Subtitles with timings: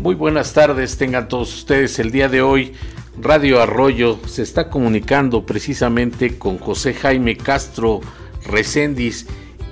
[0.00, 2.72] Muy buenas tardes, tengan todos ustedes el día de hoy.
[3.20, 8.00] Radio Arroyo se está comunicando precisamente con José Jaime Castro
[8.44, 9.26] Recendis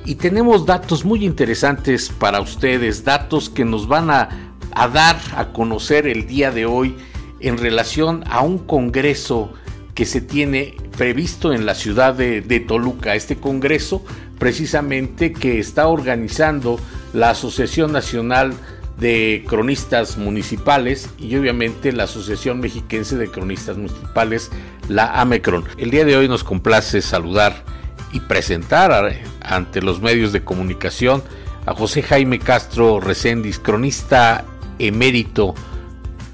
[0.05, 5.53] y tenemos datos muy interesantes para ustedes, datos que nos van a, a dar a
[5.53, 6.97] conocer el día de hoy
[7.39, 9.53] en relación a un congreso
[9.95, 13.15] que se tiene previsto en la ciudad de, Toluca.
[13.15, 14.05] Este congreso
[14.39, 16.79] precisamente que está organizando
[17.15, 18.55] la Asociación Nacional
[18.99, 24.51] de Cronistas Municipales y obviamente la Asociación Mexiquense de Cronistas Municipales,
[24.89, 25.65] la AMECRON.
[25.77, 27.65] El día de hoy nos complace saludar
[28.13, 31.23] y presentar ante los medios de comunicación
[31.67, 34.45] a José Jaime Castro Recendis, cronista
[34.79, 35.55] emérito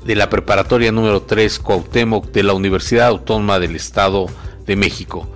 [0.05, 4.27] de la preparatoria número 3 Cuauhtémoc de la Universidad Autónoma del Estado
[4.67, 5.29] de México.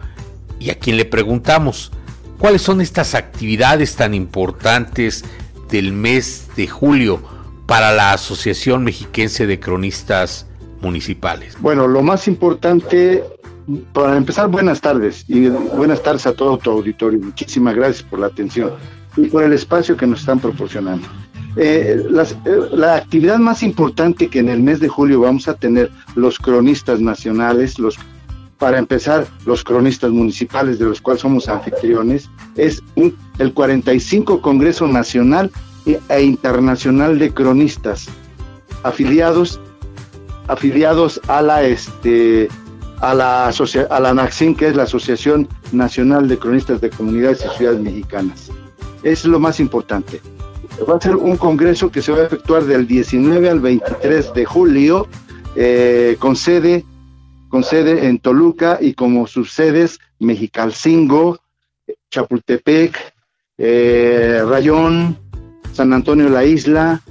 [0.60, 1.92] Y a quien le preguntamos,
[2.38, 5.24] ¿cuáles son estas actividades tan importantes
[5.68, 7.20] del mes de julio
[7.66, 10.46] para la Asociación Mexiquense de Cronistas
[10.80, 11.56] Municipales?
[11.60, 13.24] Bueno, lo más importante,
[13.92, 17.18] para empezar, buenas tardes y buenas tardes a todo tu auditorio.
[17.20, 18.70] Muchísimas gracias por la atención
[19.16, 21.06] y por el espacio que nos están proporcionando.
[21.56, 25.90] Eh, eh, la actividad más importante que en el mes de julio vamos a tener
[26.14, 27.98] los cronistas nacionales, los
[28.58, 32.82] para empezar, los cronistas municipales, de los cuales somos anfitriones, es
[33.38, 35.50] el 45 Congreso Nacional
[36.08, 38.08] e Internacional de Cronistas,
[38.82, 39.60] afiliados,
[40.48, 42.48] afiliados a la este
[43.00, 47.80] a la, a la que es la Asociación Nacional de Cronistas de Comunidades y Ciudades
[47.80, 48.50] Mexicanas.
[49.02, 50.22] Es lo más importante.
[50.88, 54.44] Va a ser un congreso que se va a efectuar del 19 al 23 de
[54.46, 55.06] julio,
[55.56, 56.86] eh, con sede
[57.48, 61.38] con sede en Toluca y como sus sedes Mexicalcingo,
[62.10, 63.14] Chapultepec,
[63.58, 65.18] eh, Rayón,
[65.72, 67.02] San Antonio la Isla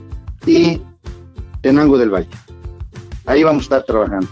[0.46, 0.82] y
[1.62, 2.30] Tenango del Valle.
[3.26, 4.28] Ahí vamos a estar trabajando.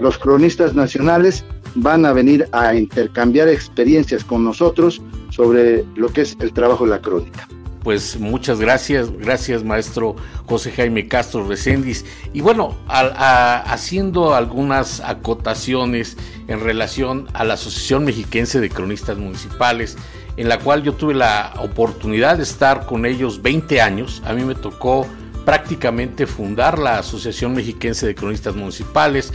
[0.00, 6.36] Los cronistas nacionales van a venir a intercambiar experiencias con nosotros sobre lo que es
[6.40, 7.48] el trabajo de la crónica
[7.86, 10.16] pues muchas gracias, gracias maestro
[10.46, 12.04] José Jaime Castro Recendis.
[12.32, 16.16] Y bueno, haciendo algunas acotaciones
[16.48, 19.96] en relación a la Asociación Mexiquense de Cronistas Municipales,
[20.36, 24.42] en la cual yo tuve la oportunidad de estar con ellos 20 años, a mí
[24.42, 25.06] me tocó
[25.44, 29.32] prácticamente fundar la Asociación Mexiquense de Cronistas Municipales.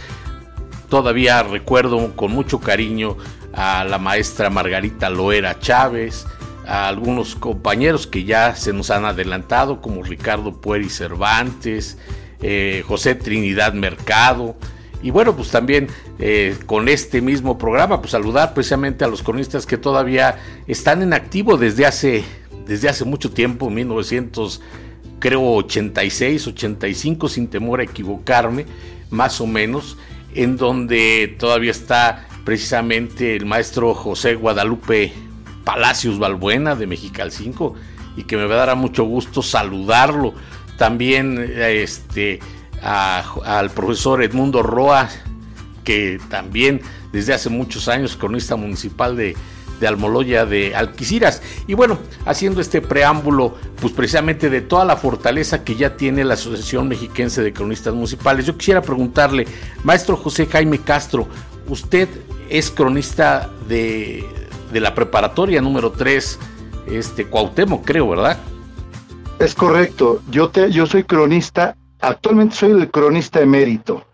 [0.90, 3.16] Todavía recuerdo con mucho cariño
[3.54, 6.28] a la maestra Margarita Loera Chávez,
[6.66, 11.98] a algunos compañeros que ya se nos han adelantado, como Ricardo Pueri Cervantes,
[12.42, 14.56] eh, José Trinidad Mercado.
[15.04, 15.88] Y bueno, pues también
[16.20, 21.14] eh, con este mismo programa, pues saludar precisamente a los cronistas que todavía están en
[21.14, 22.24] activo desde hace,
[22.68, 24.62] desde hace mucho tiempo, 1900,
[25.20, 28.66] creo 86, 85, sin temor a equivocarme,
[29.10, 29.98] más o menos,
[30.36, 35.14] en donde todavía está precisamente el maestro José Guadalupe
[35.64, 37.76] Palacios Balbuena de Mexical 5
[38.18, 40.34] y que me va a dar mucho gusto saludarlo.
[40.78, 42.40] También este,
[42.82, 45.10] al profesor Edmundo Roa,
[45.84, 49.36] que también desde hace muchos años cronista municipal de,
[49.82, 51.42] de Almoloya de Alquiciras.
[51.68, 56.36] Y bueno, haciendo este preámbulo, pues precisamente de toda la fortaleza que ya tiene la
[56.36, 59.48] Asociación Mexiquense de Cronistas Municipales, yo quisiera preguntarle,
[59.84, 61.28] maestro José Jaime Castro,
[61.68, 62.08] usted
[62.50, 64.26] es cronista de,
[64.72, 66.40] de la preparatoria número 3,
[66.88, 68.38] este, Cuauhtémoc, creo, ¿verdad?
[69.40, 70.22] Es correcto.
[70.30, 74.06] Yo, te, yo soy cronista, actualmente soy el cronista emérito,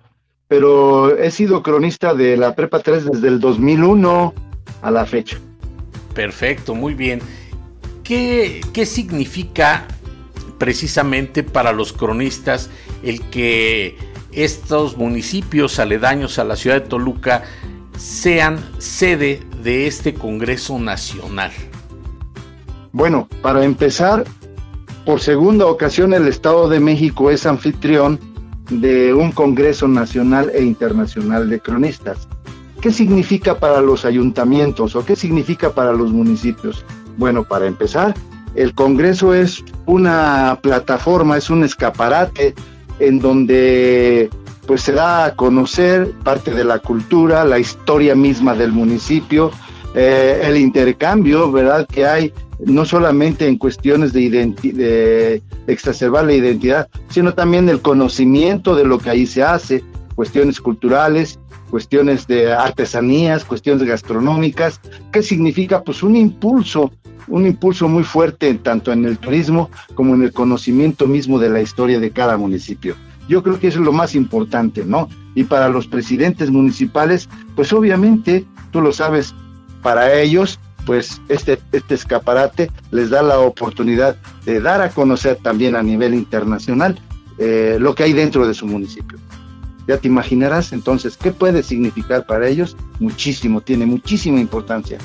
[0.48, 4.34] pero he sido cronista de la Prepa 3 desde el 2001
[4.82, 5.38] a la fecha.
[6.14, 7.22] Perfecto, muy bien.
[8.04, 9.86] ¿Qué, qué significa
[10.58, 12.70] precisamente para los cronistas
[13.04, 13.98] el que
[14.32, 17.44] estos municipios aledaños a la ciudad de Toluca
[17.98, 21.52] sean sede de este Congreso Nacional?
[22.92, 24.24] Bueno, para empezar,
[25.06, 28.20] por segunda ocasión el Estado de México es anfitrión
[28.70, 32.28] de un Congreso Nacional e Internacional de Cronistas.
[32.82, 36.86] ¿Qué significa para los ayuntamientos o qué significa para los municipios?
[37.18, 38.14] Bueno, para empezar,
[38.56, 42.54] el Congreso es una plataforma, es un escaparate
[43.00, 44.30] en donde
[44.68, 49.52] pues se da a conocer parte de la cultura, la historia misma del municipio,
[49.96, 51.88] eh, el intercambio, ¿verdad?
[51.88, 58.76] Que hay no solamente en cuestiones de, de exacerbar la identidad, sino también el conocimiento
[58.76, 59.84] de lo que ahí se hace,
[60.16, 64.80] cuestiones culturales cuestiones de artesanías, cuestiones gastronómicas.
[65.12, 65.84] ¿Qué significa?
[65.84, 66.92] Pues un impulso,
[67.28, 71.62] un impulso muy fuerte tanto en el turismo como en el conocimiento mismo de la
[71.62, 72.96] historia de cada municipio.
[73.28, 75.10] Yo creo que eso es lo más importante, ¿no?
[75.36, 79.34] Y para los presidentes municipales, pues obviamente, tú lo sabes,
[79.82, 84.16] para ellos, pues este, este escaparate les da la oportunidad
[84.46, 86.98] de dar a conocer también a nivel internacional
[87.38, 89.18] eh, lo que hay dentro de su municipio.
[89.88, 92.76] Ya te imaginarás entonces qué puede significar para ellos.
[93.00, 94.98] Muchísimo, tiene muchísima importancia.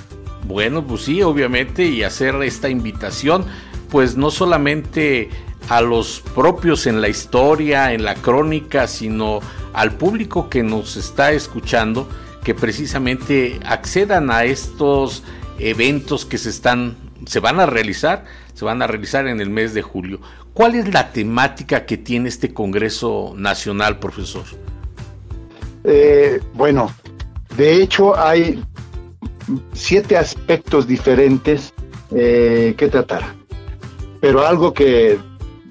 [0.47, 3.45] Bueno, pues sí, obviamente, y hacer esta invitación,
[3.91, 5.31] pues no solamente
[5.69, 9.41] a los propios en la historia, en la crónica, sino
[9.73, 12.09] al público que nos está escuchando,
[12.45, 15.23] que precisamente accedan a estos
[15.59, 18.25] eventos que se están se van a realizar,
[18.55, 20.21] se van a realizar en el mes de julio.
[20.55, 24.45] ¿Cuál es la temática que tiene este Congreso Nacional, profesor?
[25.85, 26.93] Eh, bueno,
[27.57, 28.63] de hecho hay
[29.73, 31.73] siete aspectos diferentes
[32.15, 33.35] eh, que tratar,
[34.21, 35.19] pero algo que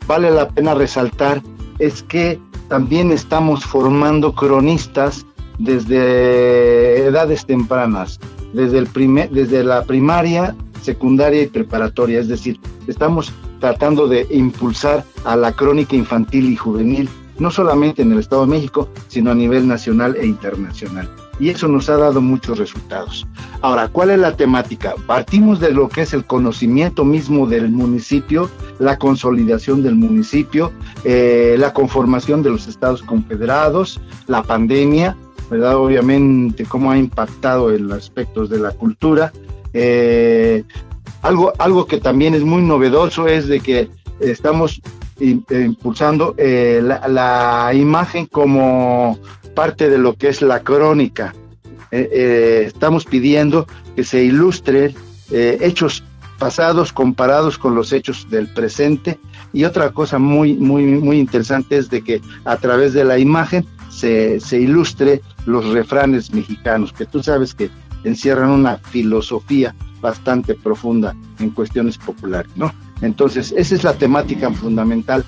[0.07, 1.41] vale la pena resaltar
[1.79, 5.25] es que también estamos formando cronistas
[5.57, 8.19] desde edades tempranas,
[8.53, 15.03] desde, el primer, desde la primaria, secundaria y preparatoria, es decir, estamos tratando de impulsar
[15.23, 19.35] a la crónica infantil y juvenil, no solamente en el Estado de México, sino a
[19.35, 21.09] nivel nacional e internacional.
[21.41, 23.25] Y eso nos ha dado muchos resultados.
[23.61, 24.93] Ahora, ¿cuál es la temática?
[25.07, 28.47] Partimos de lo que es el conocimiento mismo del municipio,
[28.77, 30.71] la consolidación del municipio,
[31.03, 35.17] eh, la conformación de los estados confederados, la pandemia,
[35.49, 35.77] ¿verdad?
[35.77, 39.33] Obviamente, cómo ha impactado en aspectos de la cultura.
[39.73, 40.63] Eh,
[41.23, 43.89] algo, algo que también es muy novedoso es de que
[44.19, 44.79] estamos
[45.21, 49.19] impulsando eh, la, imagen como
[49.55, 51.33] parte de lo que es la crónica.
[51.91, 54.95] estamos pidiendo que se ilustre
[55.29, 56.03] hechos
[56.39, 59.19] pasados comparados con los hechos del presente
[59.53, 63.65] y otra cosa muy muy muy interesante es de que a través de la imagen
[63.91, 67.69] se, se ilustre los refranes mexicanos, que tú sabes que
[68.03, 72.73] encierran una filosofía bastante profunda en cuestiones populares, ¿no?
[73.01, 75.25] Entonces, esa es la temática fundamental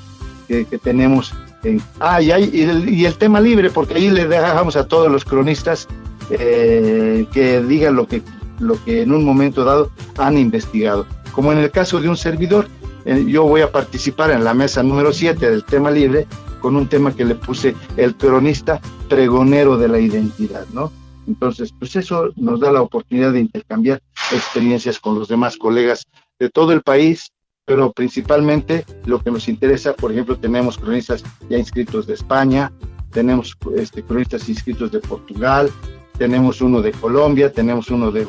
[0.47, 1.33] que, tenemos.
[1.63, 5.25] En, ah, y, hay, y, el, tema libre, porque ahí le dejamos a todos los
[5.25, 5.87] cronistas
[6.29, 8.21] eh, que digan lo que,
[8.59, 11.05] lo que en un momento dado han investigado.
[11.31, 12.67] Como en el caso de un servidor,
[13.05, 16.27] eh, yo voy a participar en la mesa número 7 del tema libre
[16.61, 18.79] con un tema que le puse el cronista
[19.09, 20.91] pregonero de la identidad, ¿no?
[21.27, 26.05] Entonces, pues eso nos da la oportunidad de intercambiar experiencias con los demás colegas
[26.39, 27.32] de todo el país,
[27.65, 32.71] pero principalmente lo que nos interesa, por ejemplo, tenemos cronistas ya inscritos de España,
[33.11, 35.71] tenemos este, cronistas inscritos de Portugal,
[36.17, 38.27] tenemos uno de Colombia, tenemos uno de,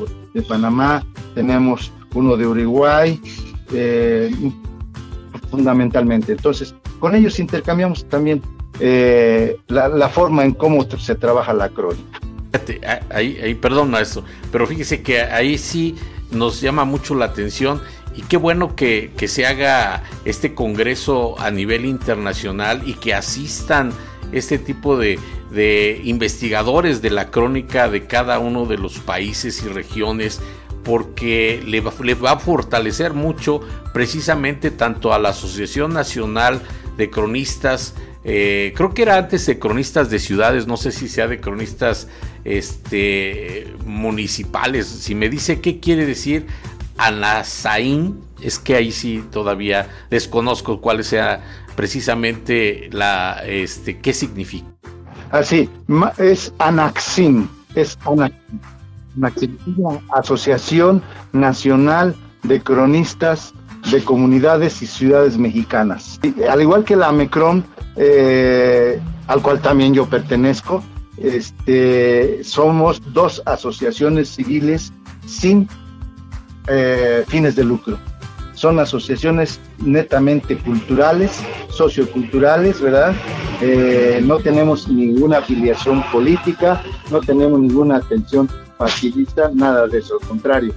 [0.48, 1.04] Panamá,
[1.34, 3.20] tenemos uno de Uruguay,
[3.72, 4.30] eh,
[5.50, 6.32] fundamentalmente.
[6.32, 8.40] Entonces, con ellos intercambiamos también
[8.78, 12.20] eh, la, forma en cómo se trabaja la crónica.
[13.10, 14.22] Ahí, ahí, perdón, maestro,
[14.52, 15.96] pero fíjese que ahí sí
[16.30, 17.80] nos llama mucho la atención
[18.16, 23.92] y qué bueno que, se haga este congreso a nivel internacional y que asistan
[24.32, 25.18] este tipo de,
[26.04, 30.40] investigadores de la crónica de cada uno de los países y regiones
[30.82, 33.60] porque le le va, a fortalecer mucho
[33.92, 36.60] precisamente tanto a la Asociación Nacional
[36.96, 37.94] de Cronistas
[38.26, 42.08] eh, creo que era antes de cronistas de ciudades, no sé si sea de cronistas
[42.44, 44.86] este, municipales.
[44.86, 46.46] Si me dice qué quiere decir
[46.96, 51.42] Anasaín, es que ahí sí todavía desconozco cuál sea
[51.76, 54.66] precisamente la, este, qué significa.
[55.30, 57.98] Así, ah, es Anaxin, es
[59.16, 59.58] Anaxin,
[60.14, 63.52] Asociación Nacional de Cronistas
[63.90, 66.20] de Comunidades y Ciudades Mexicanas.
[66.48, 67.64] al igual que la AMECRON,
[67.96, 70.82] eh, al cual también yo pertenezco.
[71.16, 74.92] Este, somos dos asociaciones civiles
[75.26, 75.68] sin
[76.68, 77.98] eh, fines de lucro.
[78.54, 83.14] Son asociaciones netamente culturales, socioculturales, ¿verdad?
[83.60, 90.28] Eh, no tenemos ninguna afiliación política, no tenemos ninguna atención partidista, nada de eso, al
[90.28, 90.74] contrario.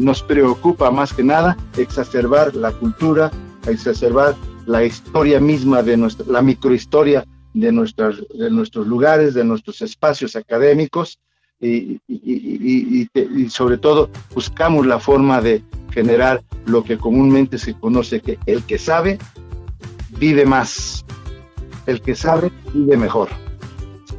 [0.00, 3.30] nos preocupa más que nada exacerbar la cultura,
[3.66, 4.34] exacerbar
[4.66, 10.36] la historia misma de nuestra, la microhistoria de, nuestras, de nuestros lugares, de nuestros espacios
[10.36, 11.18] académicos
[11.60, 13.08] y,
[13.50, 18.78] sobre todo buscamos la forma de generar lo que comúnmente se conoce que el que
[18.78, 19.18] sabe
[20.18, 21.04] vive más,
[21.86, 23.28] el que sabe vive mejor.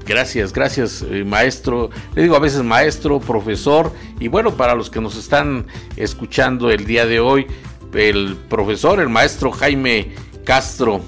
[0.05, 1.89] Gracias, gracias eh, maestro.
[2.15, 6.85] Le digo a veces maestro, profesor y bueno, para los que nos están escuchando el
[6.85, 7.47] día de hoy,
[7.93, 11.01] el profesor, el maestro Jaime Castro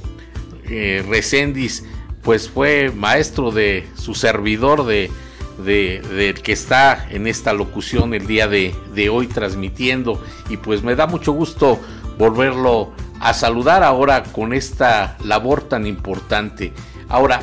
[0.65, 1.83] eh, Recendis,
[2.21, 5.09] pues fue maestro de su servidor de
[5.57, 10.95] de, que está en esta locución el día de, de, hoy transmitiendo y pues me
[10.95, 11.79] da mucho gusto
[12.17, 16.73] volverlo a saludar ahora con esta labor tan importante.
[17.07, 17.41] Ahora,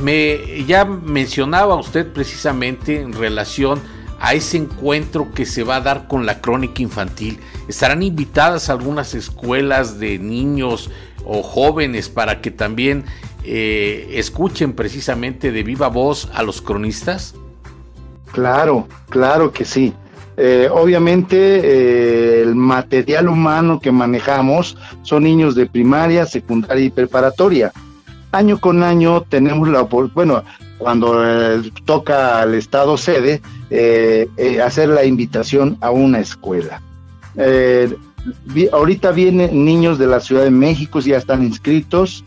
[0.00, 3.80] me ya mencionaba usted precisamente en relación
[4.20, 7.38] a ese encuentro que se va a dar con la crónica infantil.
[7.68, 10.90] Estarán invitadas algunas escuelas de niños
[11.24, 13.04] o jóvenes para que también
[13.48, 17.36] eh, escuchen precisamente de viva voz a los cronistas?
[18.32, 19.94] Claro, claro que sí.
[20.36, 27.72] Eh, obviamente eh, el material humano que manejamos son niños de primaria, secundaria y preparatoria.
[28.32, 30.42] Año con año tenemos la bueno,
[30.78, 31.22] cuando
[31.84, 33.40] toca al Estado sede,
[34.62, 36.82] hacer la invitación a una escuela.
[38.72, 42.24] ahorita vienen niños de la Ciudad de México, ya están inscritos,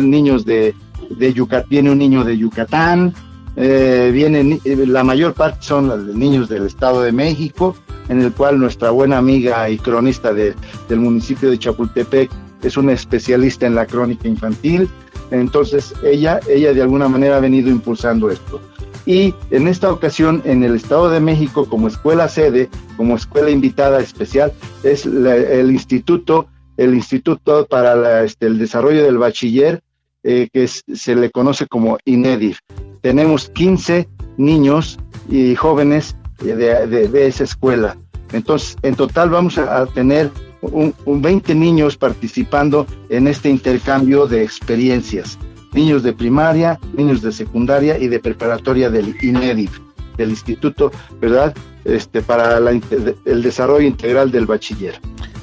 [0.00, 0.74] niños de,
[1.10, 3.14] de Yucatán, viene un niño de Yucatán,
[3.56, 7.76] eh, vienen, la mayor parte son los niños del Estado de México,
[8.08, 10.54] en el cual nuestra buena amiga y cronista del
[10.90, 12.30] municipio de Chapultepec
[12.62, 14.88] es una especialista en la crónica infantil,
[15.30, 18.60] entonces ella, ella de alguna manera ha venido impulsando esto.
[19.06, 24.00] Y en esta ocasión, en el Estado de México, como escuela sede, como escuela invitada
[24.00, 24.52] especial,
[24.82, 29.82] es el instituto el Instituto para este, el Desarrollo del Bachiller,
[30.22, 32.58] eh, que se le conoce como INEDIF.
[33.02, 37.96] Tenemos 15 niños y jóvenes de, esa escuela.
[38.32, 40.30] Entonces, en total vamos a, tener
[40.62, 45.38] un, 20 niños participando en este intercambio de experiencias.
[45.72, 49.78] Niños de primaria, niños de secundaria y de preparatoria del INEDIF,
[50.16, 50.90] del Instituto,
[51.20, 51.54] ¿verdad?
[51.84, 54.98] Este, para el desarrollo integral del bachiller.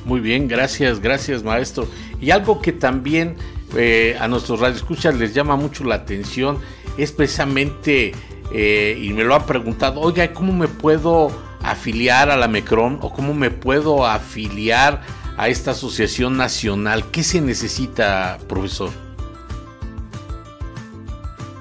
[0.05, 1.87] Muy bien, gracias, gracias maestro.
[2.19, 3.35] Y algo que también
[3.75, 6.59] eh, a nuestros radioescuchas les llama mucho la atención
[6.97, 8.13] es precisamente,
[8.53, 11.31] eh, y me lo ha preguntado, oiga, ¿cómo me puedo
[11.63, 15.01] afiliar a la MECRON o cómo me puedo afiliar
[15.37, 17.05] a esta asociación nacional?
[17.11, 18.89] ¿Qué se necesita, profesor?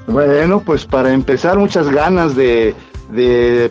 [0.07, 2.75] Bueno, pues para empezar, muchas ganas de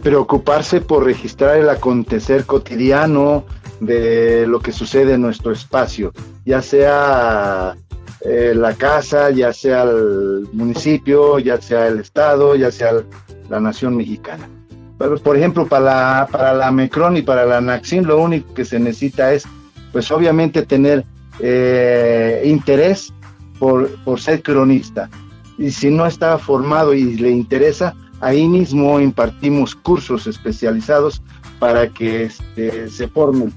[0.02, 3.44] preocuparse por registrar el acontecer cotidiano,
[3.80, 6.12] de lo que sucede en nuestro espacio,
[6.46, 7.76] ya sea
[8.22, 12.92] eh, la casa, ya sea el municipio, ya sea el estado, ya sea
[13.50, 14.50] la nación mexicana.
[14.98, 18.80] por ejemplo, para la, para la Mecron y para la Naxin, lo único que se
[18.80, 19.46] necesita es,
[19.94, 21.06] pues obviamente, tener
[21.40, 23.14] eh, interés
[23.58, 25.10] por, por ser cronista.
[25.58, 31.22] Y si no está formado y le interesa, ahí mismo impartimos cursos especializados
[31.60, 33.54] para que este, se formen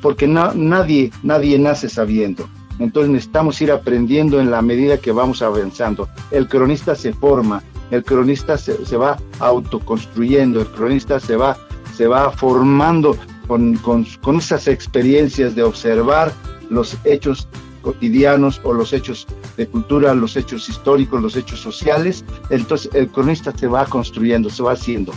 [0.00, 2.48] porque nadie, nadie nace sabiendo.
[2.78, 6.08] Entonces necesitamos ir aprendiendo en la medida que vamos avanzando.
[6.30, 11.56] El cronista se forma, el cronista se, se va autoconstruyendo, el cronista se va,
[11.96, 13.16] se va formando
[13.46, 16.32] con, con, con esas experiencias de observar
[16.70, 17.48] los hechos
[17.82, 22.24] cotidianos o los hechos de cultura, los hechos históricos, los hechos sociales.
[22.50, 25.12] Entonces el cronista se va construyendo, se va haciendo.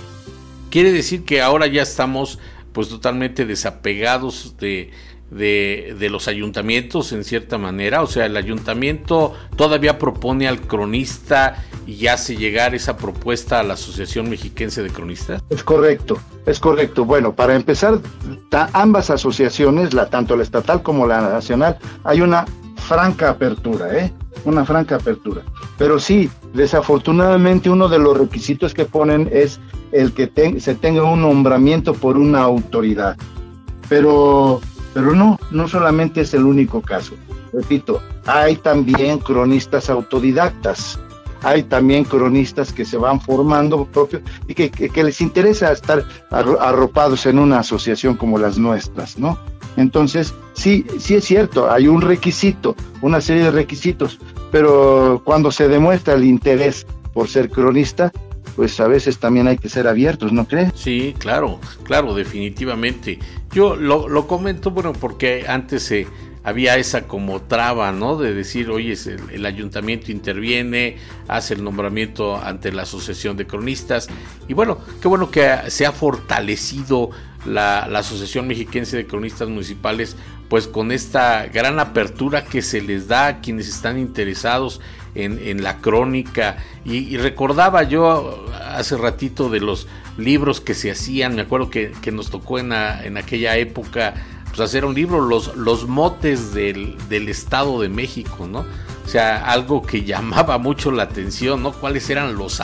[0.70, 2.40] Quiere decir que ahora ya estamos
[2.74, 4.92] pues totalmente desapegados de,
[5.32, 8.02] de, los ayuntamientos en cierta manera.
[8.02, 13.74] O sea, el ayuntamiento todavía propone al cronista y hace llegar esa propuesta a la
[13.74, 15.42] Asociación Mexiquense de Cronistas.
[15.50, 17.06] Es correcto, es correcto.
[17.06, 18.00] Bueno, para empezar,
[18.74, 22.46] ambas asociaciones, la, tanto la estatal como la nacional, hay una
[22.88, 24.12] franca apertura, ¿eh?
[24.44, 25.44] Una franca apertura.
[25.78, 29.60] Pero sí, desafortunadamente uno de los requisitos que ponen es
[29.92, 33.18] el que se tenga un nombramiento por una autoridad.
[33.90, 34.62] Pero,
[34.94, 37.14] pero no, no solamente es el único caso.
[37.54, 40.98] Repito, hay también cronistas autodidactas,
[41.44, 47.26] hay también cronistas que se van formando propio y que, que les interesa estar arropados
[47.26, 49.38] en una asociación como las nuestras, ¿no?
[49.78, 54.20] Entonces, sí, sí es cierto, hay un requisito, una serie de requisitos,
[54.52, 58.12] pero cuando se demuestra el interés por ser cronista,
[58.56, 60.72] pues a veces también hay que ser abiertos, ¿no crees?
[60.76, 63.20] Sí, claro, claro, definitivamente.
[63.54, 66.08] Yo lo, lo comento, bueno, porque antes se
[66.44, 68.18] había esa como traba, ¿no?
[68.18, 68.96] De decir, oye,
[69.32, 74.08] el, ayuntamiento interviene, hace el nombramiento ante la Asociación de Cronistas.
[74.48, 77.12] Y bueno, qué bueno que se ha fortalecido
[77.46, 80.16] la, Asociación Mexiquense de Cronistas Municipales,
[80.50, 84.82] pues con esta gran apertura que se les da a quienes están interesados
[85.16, 86.58] en, la crónica.
[86.86, 92.30] Y, recordaba yo hace ratito de los libros que se hacían, me acuerdo que, nos
[92.30, 94.14] tocó en, en aquella época
[94.52, 98.66] pues hacer un libro, los, los motes del, del, Estado de México, ¿no?
[99.06, 101.72] O sea, algo que llamaba mucho la atención, ¿no?
[101.72, 102.62] ¿Cuáles eran los,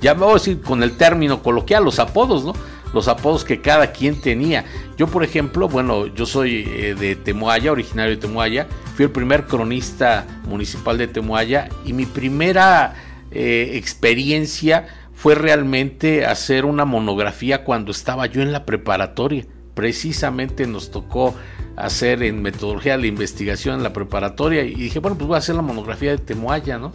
[0.00, 2.52] ya me voy a decir con el término coloquial, los apodos, ¿no?
[2.92, 4.64] Los apodos que cada quien tenía.
[4.96, 9.46] Yo, por ejemplo, bueno, yo soy eh, de Temoaya, originario de Temoaya, fui el primer
[9.46, 12.94] cronista municipal de Temoaya y mi primera
[13.30, 19.46] eh, experiencia fue realmente hacer una monografía cuando estaba yo en la preparatoria.
[19.74, 21.34] Precisamente nos tocó
[21.76, 25.54] hacer en metodología la investigación en la preparatoria y dije, bueno, pues voy a hacer
[25.54, 26.92] la monografía de Temoaya, ¿no?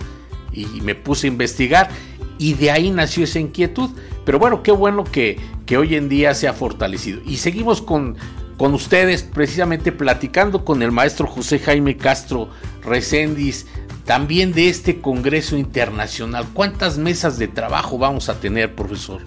[0.53, 1.89] Y me puse a investigar
[2.37, 3.89] y de ahí nació esa inquietud.
[4.25, 7.21] Pero bueno, qué bueno que, que hoy en día se ha fortalecido.
[7.25, 8.17] Y seguimos con,
[8.57, 12.49] con ustedes precisamente platicando con el maestro José Jaime Castro
[12.83, 13.67] Recendis,
[14.05, 16.45] también de este Congreso Internacional.
[16.53, 19.21] ¿Cuántas mesas de trabajo vamos a tener, profesor?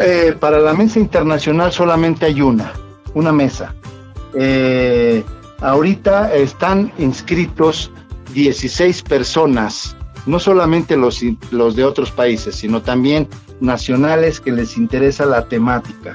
[0.00, 2.72] Eh, para la mesa internacional solamente hay una,
[3.14, 3.74] una mesa.
[4.34, 5.24] Eh,
[5.60, 7.90] ahorita están inscritos
[8.32, 9.96] 16 personas
[10.28, 11.20] no solamente los,
[11.50, 13.26] los de otros países, sino también
[13.60, 16.14] nacionales que les interesa la temática,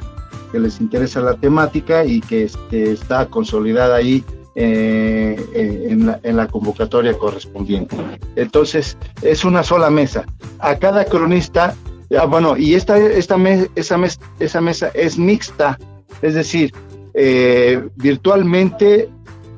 [0.52, 4.24] que les interesa la temática y que este, está consolidada ahí
[4.56, 7.96] eh, eh, en, la, convocatoria correspondiente.
[8.36, 10.26] Entonces, es una sola mesa.
[10.60, 11.74] A cada cronista,
[12.16, 13.36] ah, bueno, y esta, esta
[13.76, 13.98] esa,
[14.40, 15.80] esa mesa es mixta,
[16.22, 16.72] es decir,
[17.16, 19.10] eh, virtualmente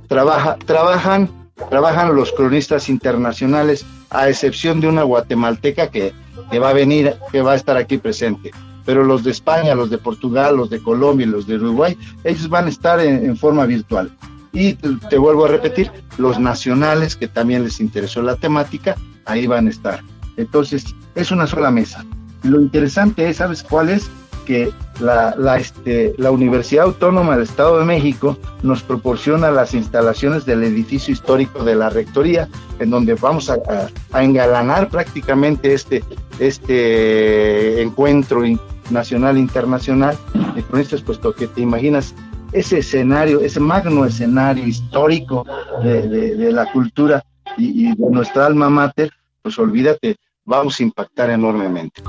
[0.07, 1.29] trabaja, trabajan,
[1.69, 3.85] trabajan los cronistas internacionales
[4.19, 6.13] a excepción de una guatemalteca que,
[6.59, 8.51] va a venir, que va a estar aquí presente.
[8.85, 12.47] Pero los de España, los de Portugal, los de Colombia y los de Uruguay, ellos
[12.49, 14.11] van a estar en, forma virtual.
[14.53, 18.95] Y te, vuelvo a repetir, los nacionales, que también les interesó la temática,
[19.25, 20.01] ahí van a estar.
[20.37, 22.05] Entonces, es una sola mesa.
[22.43, 24.09] Lo interesante es, ¿sabes cuál es?
[24.45, 30.45] que la, la, este, la Universidad Autónoma del Estado de México nos proporciona las instalaciones
[30.45, 32.47] del edificio histórico de la Rectoría,
[32.79, 33.57] en donde vamos a,
[34.19, 36.03] engalanar prácticamente este,
[36.39, 38.41] este encuentro
[38.89, 40.17] nacional internacional
[40.55, 42.15] de cronistas, puesto que te imaginas
[42.51, 45.45] ese escenario, ese magno escenario histórico
[45.83, 47.23] de, la cultura
[47.57, 50.15] y, y de nuestra alma mater, pues olvídate,
[50.45, 52.01] vamos a impactar enormemente.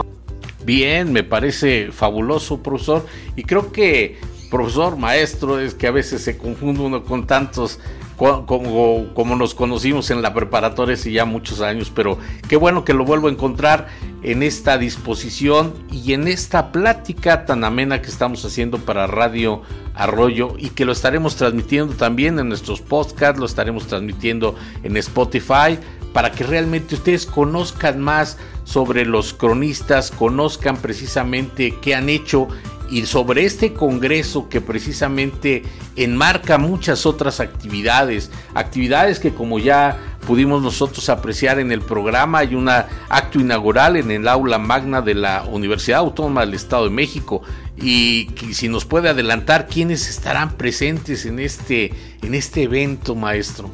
[0.67, 3.07] Bien, me parece fabuloso, profesor.
[3.37, 4.19] Y creo que,
[4.51, 7.79] profesor, maestro, es que a veces se confunde uno con tantos
[8.17, 12.95] como, como, nos conocimos en la preparatoria hace ya muchos años, pero qué bueno que
[12.95, 13.89] lo vuelvo a encontrar
[14.23, 19.63] en esta disposición y en esta plática tan amena que estamos haciendo para Radio
[19.95, 25.79] Arroyo y que lo estaremos transmitiendo también en nuestros podcasts, lo estaremos transmitiendo en Spotify
[26.15, 32.49] para que realmente ustedes conozcan más sobre los cronistas, conozcan precisamente qué han hecho
[32.91, 35.63] y sobre este congreso que precisamente
[35.95, 42.57] enmarca muchas otras actividades, actividades que como ya pudimos nosotros apreciar en el programa, hay
[42.57, 47.43] un acto inaugural en el aula magna de la Universidad Autónoma del Estado de México
[47.77, 53.71] y si nos puede adelantar quiénes estarán presentes en este en este evento, maestro.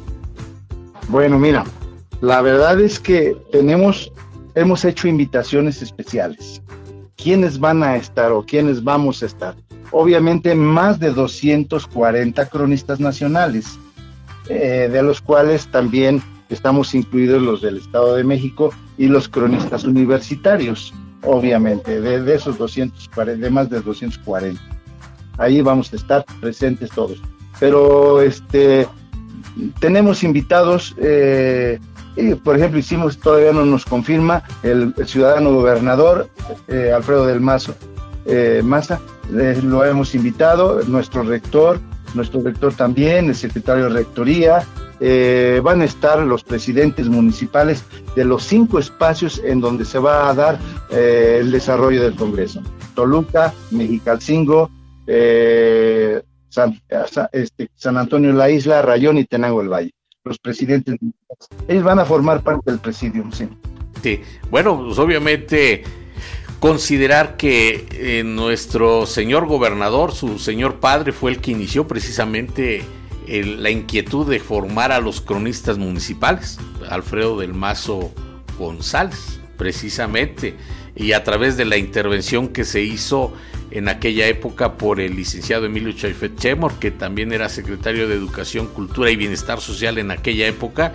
[1.07, 1.65] Bueno, mira,
[2.21, 4.11] la verdad es que tenemos
[4.55, 6.61] hemos hecho invitaciones especiales
[7.23, 9.55] quiénes van a estar o quiénes vamos a estar.
[9.91, 13.79] Obviamente más de 240 cronistas nacionales,
[14.49, 19.85] eh, de los cuales también estamos incluidos los del Estado de México y los cronistas
[19.85, 24.61] universitarios, obviamente, de, esos 240, de más de 240.
[25.37, 27.21] Ahí vamos a estar presentes todos.
[27.59, 28.87] Pero este,
[29.79, 31.79] tenemos invitados eh,
[32.15, 36.29] y, por ejemplo, hicimos, todavía no nos confirma, el, ciudadano gobernador
[36.67, 37.73] eh, Alfredo del Mazo
[38.25, 41.79] eh, Maza, lo hemos invitado, nuestro rector,
[42.13, 44.65] nuestro rector también, el secretario de rectoría,
[44.99, 47.83] eh, van a estar los presidentes municipales
[48.15, 50.59] de los cinco espacios en donde se va a dar
[50.91, 52.61] el desarrollo del Congreso.
[52.95, 54.69] Toluca, Mexicalcingo,
[56.49, 56.79] San,
[57.31, 60.97] este, San Antonio la Isla, Rayón y Tenango el Valle los presidentes.
[61.67, 63.47] Ellos van a formar parte del presidium, sí.
[64.01, 65.83] Sí, bueno, pues obviamente
[66.59, 72.83] considerar que eh, nuestro señor gobernador, su señor padre, fue el que inició precisamente
[73.27, 76.59] la inquietud de formar a los cronistas municipales,
[76.89, 78.11] Alfredo del Mazo
[78.57, 80.55] González, precisamente,
[80.95, 83.33] y a través de la intervención que se hizo
[83.73, 88.67] en aquella época por el licenciado Emilio Chaifet Chemor, que también era secretario de Educación,
[88.67, 90.93] Cultura y Bienestar Social en aquella época.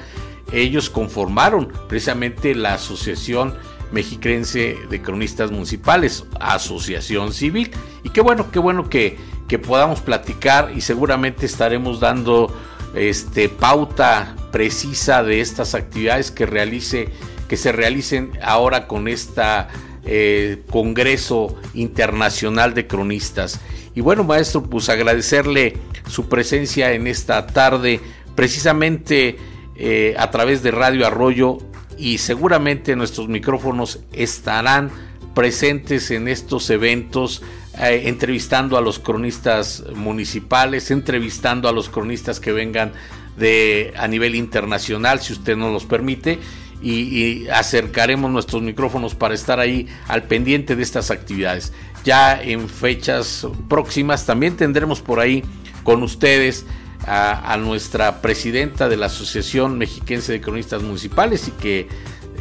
[0.53, 3.55] Ellos conformaron precisamente la Asociación
[3.91, 7.73] Mexicrense de Cronistas Municipales, Asociación Civil.
[8.05, 12.57] Y qué bueno, qué bueno que, que podamos platicar y seguramente estaremos dando
[12.95, 17.09] este, pauta precisa de estas actividades que, realice,
[17.49, 19.69] que se realicen ahora con esta
[20.11, 23.61] eh, Congreso Internacional de Cronistas.
[23.95, 25.77] Y bueno, maestro, pues agradecerle
[26.09, 28.01] su presencia en esta tarde,
[28.35, 29.37] precisamente
[29.77, 31.59] eh, a través de Radio Arroyo
[31.99, 34.91] y seguramente nuestros micrófonos estarán
[35.35, 37.43] presentes en estos eventos,
[37.79, 42.93] eh, entrevistando a los cronistas municipales, entrevistando a los cronistas que vengan
[43.37, 46.39] de a nivel internacional, si usted nos los permite,
[46.83, 51.73] y, acercaremos nuestros micrófonos para estar ahí al pendiente de estas actividades.
[52.05, 55.43] Ya en fechas próximas también tendremos por ahí
[55.83, 56.67] con ustedes
[57.07, 61.89] a, nuestra presidenta de la Asociación Mexiquense de Cronistas Municipales y que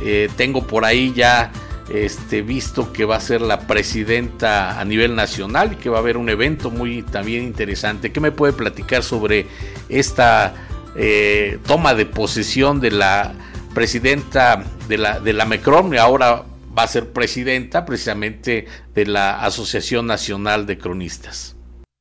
[0.02, 1.52] eh, tengo por ahí ya
[1.90, 6.00] este, visto que va a ser la presidenta a nivel nacional y que va a
[6.02, 8.12] haber un evento muy también interesante.
[8.12, 9.48] ¿Qué me puede platicar sobre
[9.88, 10.54] esta
[10.96, 13.34] eh, toma de posesión de la
[13.78, 16.42] presidenta de la, de la MECROM y ahora
[16.76, 21.56] va a ser presidenta precisamente de la Asociación Nacional de Cronistas.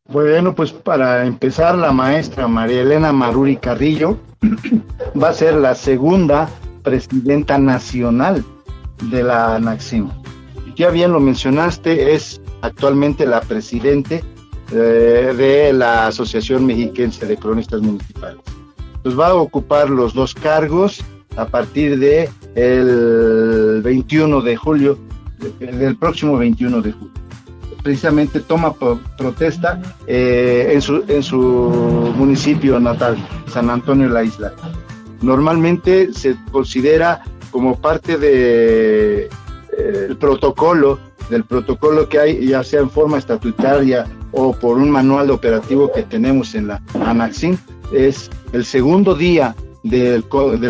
[0.08, 4.18] Bueno, pues para empezar, la maestra María Elena Maruri Carrillo
[5.22, 6.48] va a ser la segunda
[6.82, 8.42] presidenta nacional
[9.10, 10.08] de la ANAXIM.
[10.76, 14.24] Ya bien lo mencionaste, es actualmente la presidente
[14.72, 18.40] eh, de la Asociación Mexiquense de Cronistas Municipales.
[19.02, 21.04] Pues va a ocupar los dos cargos
[21.36, 24.98] a partir de el 21 de julio,
[25.60, 27.14] del próximo 21 de julio.
[27.82, 28.74] Precisamente toma
[29.16, 33.16] protesta eh, en, su, en su municipio natal,
[33.48, 34.52] San Antonio de la Isla.
[35.22, 39.28] Normalmente se considera como parte de
[39.78, 40.98] eh, protocolo,
[41.30, 46.02] del protocolo que hay, ya sea en forma estatutaria o por un manual operativo que
[46.02, 47.58] tenemos en la ANAXIN,
[47.92, 49.54] es el segundo día
[49.88, 50.24] del,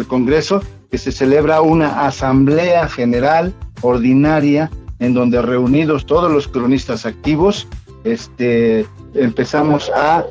[0.06, 3.52] Congreso que se celebra una asamblea general
[3.82, 7.66] ordinaria en donde reunidos todos los cronistas activos,
[8.04, 10.24] este, empezamos a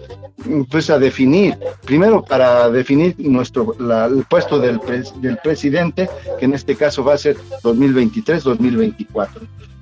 [0.69, 3.75] pues a definir, primero para definir nuestro
[4.07, 4.79] el puesto del,
[5.21, 9.29] del presidente, que en este caso va a ser 2023-2024.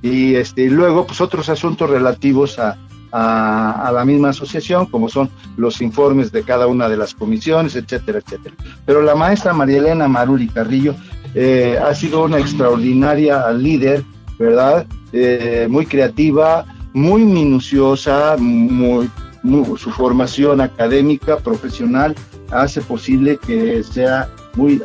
[0.02, 2.78] Y este, luego, pues otros asuntos relativos a,
[3.16, 8.20] a, la misma asociación, como son los informes de cada una de las comisiones, etcétera,
[8.20, 8.56] etcétera.
[8.86, 10.96] Pero la maestra María Elena Maruli Carrillo
[11.36, 14.04] eh, ha sido una extraordinaria líder,
[14.40, 14.88] ¿verdad?
[15.12, 19.10] Eh, muy creativa, muy minuciosa, muy,
[19.78, 22.16] su formación académica, profesional,
[22.52, 24.82] hace posible que sea muy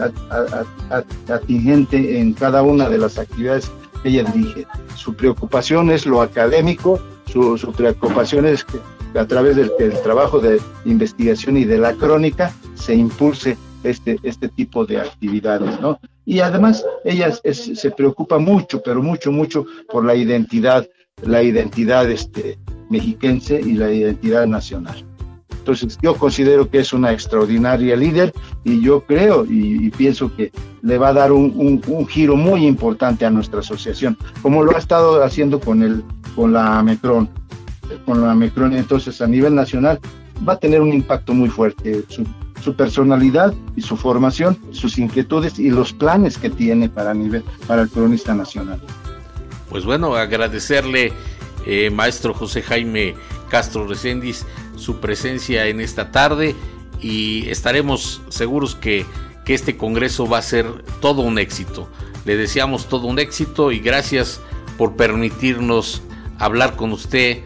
[1.30, 3.70] atingente en cada una de las actividades
[4.02, 4.66] que ella dirige.
[4.96, 7.00] Su preocupación es lo académico,
[7.32, 8.78] su, preocupación es que
[9.18, 9.70] a través del,
[10.02, 15.98] trabajo de investigación y de la crónica se impulse este, este tipo de actividades, ¿no?
[16.24, 20.86] Y además ella se preocupa mucho, pero mucho, mucho por la identidad,
[21.22, 22.58] la identidad este,
[22.90, 25.04] mexiquense y la identidad nacional.
[25.68, 28.32] Entonces yo considero que es una extraordinaria líder
[28.64, 33.30] y yo creo y, pienso que le va a dar un, giro muy importante a
[33.30, 36.02] nuestra asociación, como lo ha estado haciendo con, el,
[36.38, 37.28] con la Mecron.
[38.06, 39.98] Con la Mecron, entonces a nivel nacional
[40.48, 42.04] va a tener un impacto muy fuerte.
[42.06, 47.82] Su, personalidad y su formación, sus inquietudes y los planes que tiene para, nivel, para
[47.82, 48.80] el cronista nacional.
[49.68, 51.12] Pues bueno, agradecerle,
[51.66, 53.16] eh, maestro José Jaime
[53.48, 54.46] Castro Recendis,
[54.76, 56.54] su presencia en esta tarde
[57.00, 59.06] y estaremos seguros que
[59.46, 60.66] este Congreso va a ser
[61.00, 61.88] todo un éxito.
[62.26, 64.40] Le deseamos todo un éxito y gracias
[64.76, 66.02] por permitirnos
[66.38, 67.38] hablar con usted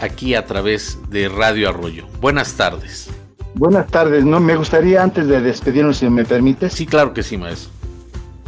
[0.00, 2.06] aquí a través de Radio Arroyo.
[2.20, 3.10] Buenas tardes.
[3.54, 4.40] Buenas tardes, ¿no?
[4.40, 6.70] Me gustaría antes de despedirnos, si me permite.
[6.70, 7.77] Sí, claro que sí, maestro.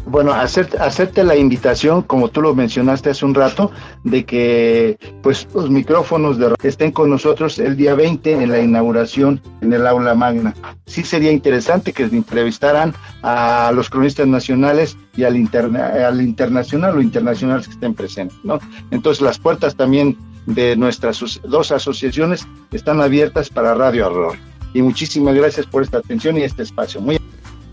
[0.06, 3.70] Bueno, hacerte la invitación, como tú lo mencionaste hace un rato,
[4.02, 9.40] de que pues los micrófonos de, estén con nosotros el día 20 en la inauguración
[9.60, 10.54] en el aula magna.
[10.86, 17.68] Sí sería interesante que entrevistaran a los cronistas nacionales y al, al internacional o internacionales
[17.68, 18.58] que estén presentes, ¿no?
[18.90, 24.40] Entonces las puertas también de nuestras dos asociaciones están abiertas para Radio Arroyo.
[24.72, 27.00] Y muchísimas gracias por esta atención y este espacio.
[27.00, 27.18] Muy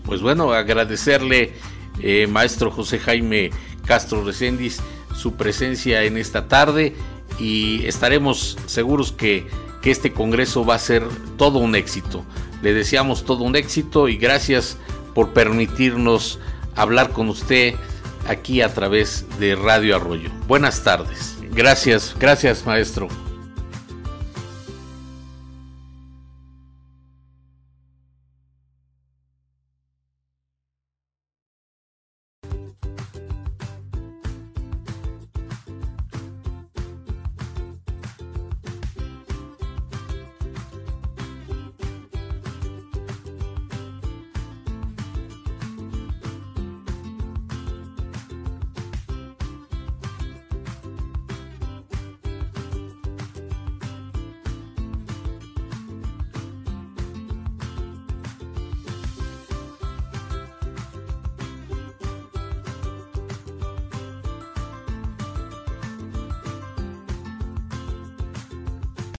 [0.08, 1.52] pues bueno, agradecerle
[2.00, 3.50] eh, maestro José Jaime
[3.86, 4.80] Castro Recendis,
[5.14, 6.94] su presencia en esta tarde
[7.38, 9.46] y estaremos seguros que,
[9.82, 11.04] que este Congreso va a ser
[11.36, 12.24] todo un éxito.
[12.62, 14.76] Le deseamos todo un éxito y gracias
[15.14, 16.38] por permitirnos
[16.76, 17.74] hablar con usted
[18.28, 20.30] aquí a través de Radio Arroyo.
[20.46, 21.38] Buenas tardes.
[21.50, 23.08] Gracias, gracias maestro.